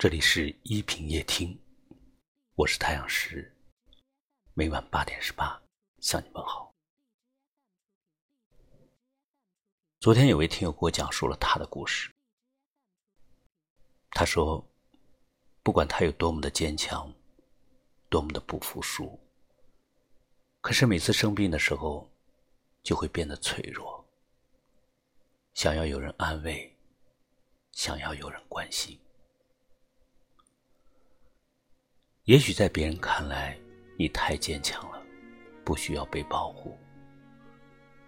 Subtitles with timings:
[0.00, 1.60] 这里是一品夜听，
[2.54, 3.54] 我是太阳石，
[4.54, 5.62] 每晚八点十八
[6.00, 6.74] 向你问好。
[10.00, 12.10] 昨天有位听友给我讲述了他的故事。
[14.12, 14.66] 他说，
[15.62, 17.12] 不管他有多么的坚强，
[18.08, 19.20] 多么的不服输，
[20.62, 22.10] 可是每次生病的时候，
[22.82, 24.02] 就会变得脆弱，
[25.52, 26.74] 想要有人安慰，
[27.72, 28.98] 想要有人关心。
[32.24, 33.58] 也许在别人看来，
[33.96, 35.02] 你太坚强了，
[35.64, 36.76] 不需要被保护；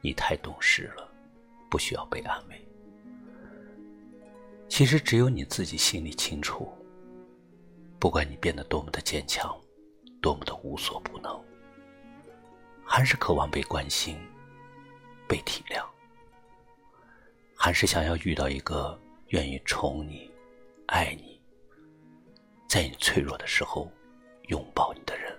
[0.00, 1.08] 你太懂事了，
[1.70, 2.68] 不需要被安慰。
[4.68, 6.70] 其实只有你自己心里清楚。
[7.98, 9.54] 不管你变得多么的坚强，
[10.20, 11.42] 多么的无所不能，
[12.84, 14.18] 还是渴望被关心、
[15.28, 15.84] 被体谅，
[17.54, 20.30] 还是想要遇到一个愿意宠你、
[20.86, 21.40] 爱你，
[22.68, 23.90] 在你脆弱的时候。
[24.50, 25.32] 拥抱你的人，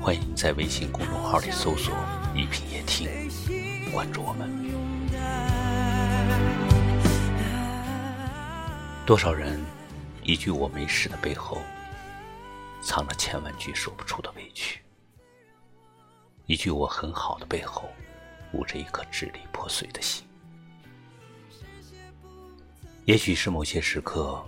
[0.00, 1.92] 欢迎在微信公众号里搜索
[2.36, 3.08] “一品夜听”，
[3.92, 4.48] 关注我们。
[9.04, 9.60] 多少人
[10.22, 11.58] 一句“我没事”的背后。
[12.82, 14.82] 藏着千万句说不出的委屈，
[16.46, 17.88] 一句“我很好”的背后，
[18.52, 20.26] 捂着一颗支离破碎的心。
[23.04, 24.44] 也许是某些时刻，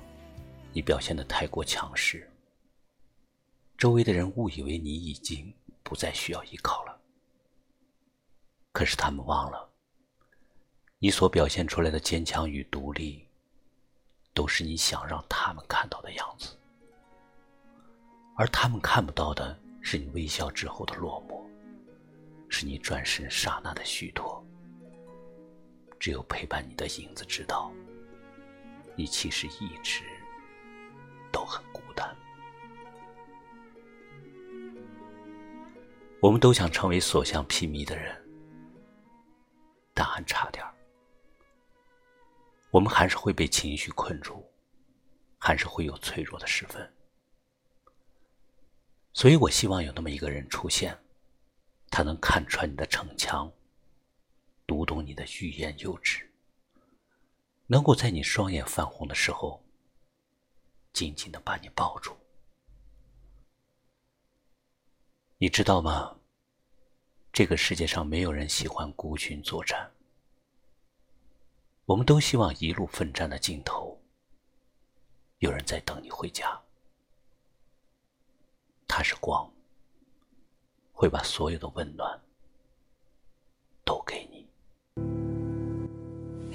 [0.73, 2.29] 你表现的太过强势，
[3.79, 7.01] 周围的人误以为你已经不再需要依靠了。
[8.73, 9.71] 可是他们忘了，
[10.99, 13.27] 你所表现出来的坚强与独立，
[14.33, 16.59] 都是你想让他们看到的样子。
[18.37, 21.41] 而他们看不到的是你微笑之后的落寞，
[22.49, 24.45] 是你转身刹那的虚脱。
[26.01, 27.73] 只有陪伴你的影子知道，
[28.97, 30.03] 你其实一直
[31.33, 32.15] 都很孤单。
[36.21, 38.15] 我们都想成为所向披靡的人，
[39.95, 40.65] 但还差点
[42.71, 44.45] 我们还是会被情绪困住，
[45.39, 46.93] 还是会有脆弱的时分。
[49.15, 50.99] 所以我希望有那么一个人出现，
[51.89, 53.51] 他能看穿你的逞强，
[54.67, 56.29] 读懂你的欲言又止，
[57.69, 59.65] 能够在你双眼泛红的时候，
[60.93, 62.17] 紧紧的把你抱住。
[65.39, 66.19] 你知道吗？
[67.33, 69.93] 这个世界上没有人喜欢孤军作战，
[71.85, 73.97] 我们都希望一路奋战的尽头，
[75.39, 76.64] 有人在等你回家。
[79.05, 79.47] 它是光，
[80.95, 82.19] 会把所有的温暖
[83.85, 84.47] 都给你。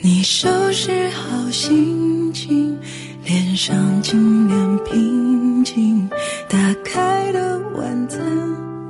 [0.01, 2.75] 你收拾好心情，
[3.23, 6.09] 脸上尽量平静，
[6.49, 8.19] 打开的晚餐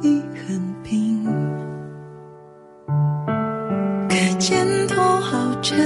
[0.02, 1.26] 已很冰，
[4.08, 5.78] 可肩头好沉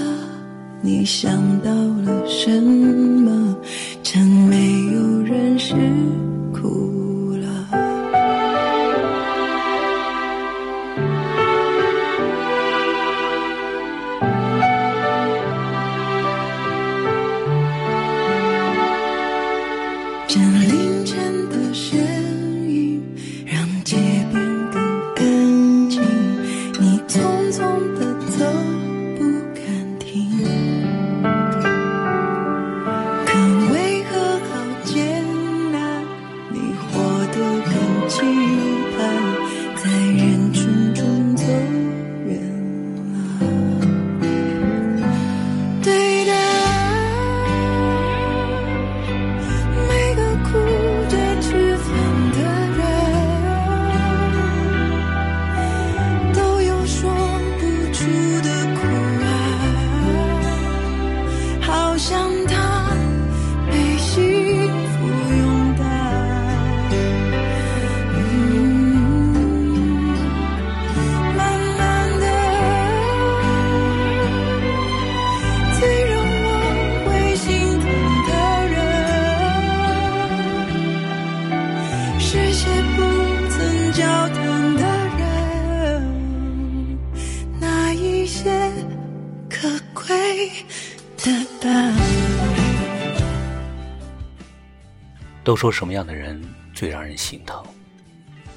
[0.00, 0.28] 啊，
[0.82, 2.75] 你想到了什么？
[20.28, 20.85] 这里。
[83.96, 84.84] 教堂的
[85.16, 86.98] 人
[87.58, 88.70] 那一些
[89.48, 90.50] 可贵
[91.16, 91.32] 的
[91.62, 91.96] 吧
[95.42, 96.38] 都说什么样的人
[96.74, 97.64] 最让人心疼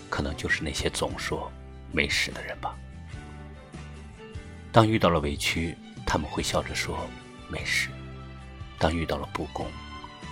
[0.10, 1.50] 可能就是那些总说
[1.94, 2.76] 没事的人吧。
[4.74, 5.74] 当遇到了委屈
[6.06, 7.08] 他们会笑着说
[7.48, 7.88] 没事
[8.78, 9.66] 当遇到了不公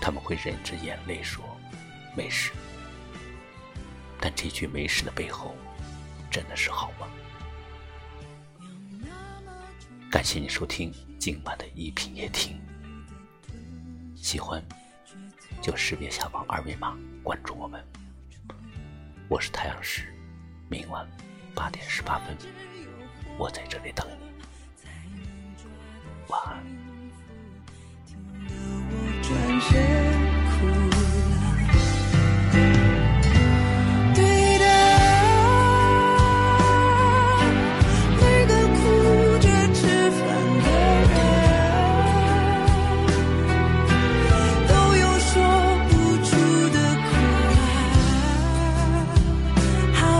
[0.02, 1.42] 他们会忍着眼泪说
[2.14, 2.52] 没事。
[4.20, 5.56] 但这句没事的背后，
[6.30, 7.08] 真的是好吗？
[10.10, 12.60] 感谢你收听今晚的一品夜听，
[14.16, 14.64] 喜欢
[15.62, 17.84] 就识别下方二维码关注我们。
[19.28, 20.14] 我是太阳石，
[20.70, 21.06] 明晚
[21.54, 22.38] 八点十八分，
[23.38, 24.27] 我在这里等你。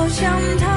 [0.10, 0.77] 想逃。